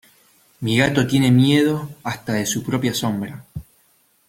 Mi 0.61 0.77
gato 0.79 1.05
tiene 1.05 1.29
miedo 1.29 1.87
hasta 2.01 2.33
de 2.33 2.47
su 2.47 2.63
propia 2.63 2.91
sombra. 2.91 3.45